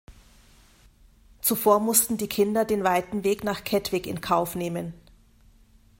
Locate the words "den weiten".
2.65-3.23